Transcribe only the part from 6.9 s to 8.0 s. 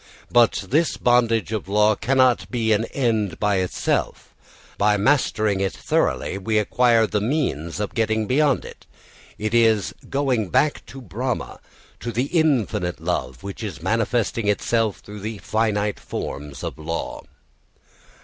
the means of